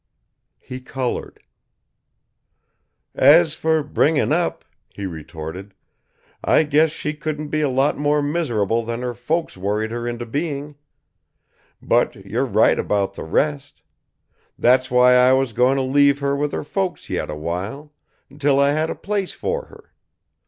[0.59, 1.39] He colored.
[3.13, 5.75] "As for bringing up," he retorted,
[6.43, 10.25] "I guess she couldn't be a lot more miserable than her folks worried her into
[10.25, 10.73] being.
[11.83, 13.83] But you're right about the rest.
[14.57, 17.93] That's why I was going to leave her with her folks yet a while,
[18.27, 19.93] until I had a place for her.